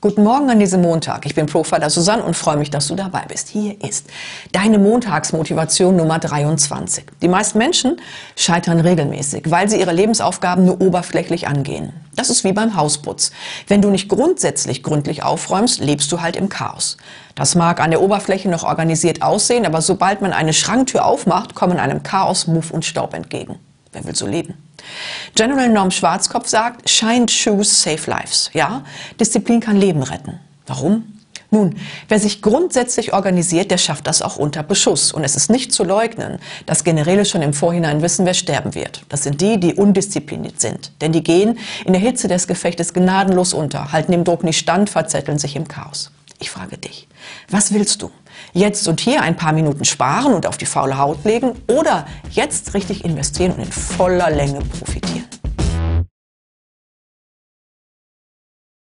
Guten 0.00 0.22
Morgen 0.22 0.48
an 0.48 0.60
diesem 0.60 0.80
Montag. 0.80 1.26
Ich 1.26 1.34
bin 1.34 1.46
Profiler 1.46 1.90
Susanne 1.90 2.22
und 2.22 2.36
freue 2.36 2.56
mich, 2.56 2.70
dass 2.70 2.86
du 2.86 2.94
dabei 2.94 3.24
bist. 3.26 3.48
Hier 3.48 3.82
ist 3.82 4.06
deine 4.52 4.78
Montagsmotivation 4.78 5.96
Nummer 5.96 6.20
23. 6.20 7.02
Die 7.20 7.26
meisten 7.26 7.58
Menschen 7.58 8.00
scheitern 8.36 8.78
regelmäßig, 8.78 9.50
weil 9.50 9.68
sie 9.68 9.80
ihre 9.80 9.90
Lebensaufgaben 9.90 10.64
nur 10.64 10.80
oberflächlich 10.80 11.48
angehen. 11.48 11.92
Das 12.14 12.30
ist 12.30 12.44
wie 12.44 12.52
beim 12.52 12.76
Hausputz. 12.76 13.32
Wenn 13.66 13.82
du 13.82 13.90
nicht 13.90 14.08
grundsätzlich 14.08 14.84
gründlich 14.84 15.24
aufräumst, 15.24 15.80
lebst 15.80 16.12
du 16.12 16.20
halt 16.20 16.36
im 16.36 16.48
Chaos. 16.48 16.96
Das 17.34 17.56
mag 17.56 17.80
an 17.80 17.90
der 17.90 18.00
Oberfläche 18.00 18.48
noch 18.48 18.62
organisiert 18.62 19.22
aussehen, 19.22 19.66
aber 19.66 19.82
sobald 19.82 20.20
man 20.20 20.32
eine 20.32 20.52
Schranktür 20.52 21.04
aufmacht, 21.04 21.56
kommen 21.56 21.80
einem 21.80 22.04
Chaos 22.04 22.46
Muff 22.46 22.70
und 22.70 22.84
Staub 22.84 23.14
entgegen. 23.14 23.56
Wer 23.90 24.04
will 24.04 24.14
so 24.14 24.28
leben? 24.28 24.54
General 25.34 25.68
Norm 25.68 25.90
Schwarzkopf 25.90 26.48
sagt, 26.48 26.88
Shine 26.88 27.28
Shoes 27.28 27.82
Save 27.82 28.02
Lives. 28.06 28.50
Ja, 28.52 28.84
Disziplin 29.20 29.60
kann 29.60 29.76
Leben 29.76 30.02
retten. 30.02 30.40
Warum? 30.66 31.18
Nun, 31.50 31.76
wer 32.08 32.18
sich 32.18 32.42
grundsätzlich 32.42 33.14
organisiert, 33.14 33.70
der 33.70 33.78
schafft 33.78 34.06
das 34.06 34.20
auch 34.20 34.36
unter 34.36 34.62
Beschuss. 34.62 35.12
Und 35.12 35.24
es 35.24 35.34
ist 35.34 35.48
nicht 35.48 35.72
zu 35.72 35.82
leugnen, 35.82 36.40
dass 36.66 36.84
Generäle 36.84 37.24
schon 37.24 37.40
im 37.40 37.54
Vorhinein 37.54 38.02
wissen, 38.02 38.26
wer 38.26 38.34
sterben 38.34 38.74
wird. 38.74 39.02
Das 39.08 39.22
sind 39.22 39.40
die, 39.40 39.58
die 39.58 39.74
undiszipliniert 39.74 40.60
sind. 40.60 40.92
Denn 41.00 41.12
die 41.12 41.22
gehen 41.22 41.58
in 41.86 41.94
der 41.94 42.02
Hitze 42.02 42.28
des 42.28 42.48
Gefechtes 42.48 42.92
gnadenlos 42.92 43.54
unter, 43.54 43.92
halten 43.92 44.12
dem 44.12 44.24
Druck 44.24 44.44
nicht 44.44 44.58
stand, 44.58 44.90
verzetteln 44.90 45.38
sich 45.38 45.56
im 45.56 45.66
Chaos. 45.68 46.10
Ich 46.38 46.50
frage 46.50 46.76
dich, 46.76 47.08
was 47.48 47.72
willst 47.72 48.02
du? 48.02 48.10
Jetzt 48.52 48.88
und 48.88 49.00
hier 49.00 49.22
ein 49.22 49.36
paar 49.36 49.52
Minuten 49.52 49.84
sparen 49.84 50.34
und 50.34 50.46
auf 50.46 50.56
die 50.56 50.66
faule 50.66 50.98
Haut 50.98 51.24
legen 51.24 51.52
oder 51.68 52.06
jetzt 52.30 52.74
richtig 52.74 53.04
investieren 53.04 53.52
und 53.52 53.60
in 53.64 53.72
voller 53.72 54.30
Länge 54.30 54.60
profitieren? 54.60 55.26